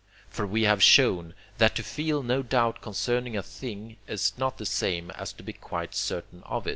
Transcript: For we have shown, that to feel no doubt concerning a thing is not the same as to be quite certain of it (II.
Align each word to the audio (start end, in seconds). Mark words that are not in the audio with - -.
For 0.31 0.47
we 0.47 0.63
have 0.63 0.81
shown, 0.81 1.35
that 1.59 1.75
to 1.75 1.83
feel 1.83 2.23
no 2.23 2.41
doubt 2.41 2.81
concerning 2.81 3.37
a 3.37 3.43
thing 3.43 3.97
is 4.07 4.33
not 4.35 4.57
the 4.57 4.65
same 4.65 5.11
as 5.11 5.31
to 5.33 5.43
be 5.43 5.53
quite 5.53 5.93
certain 5.93 6.41
of 6.47 6.65
it 6.65 6.69
(II. 6.69 6.69